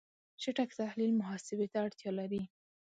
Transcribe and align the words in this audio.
چټک 0.41 0.69
تحلیل 0.79 1.11
محاسبه 1.19 1.65
ته 1.71 1.77
اړتیا 1.85 2.11
لري. 2.19 2.41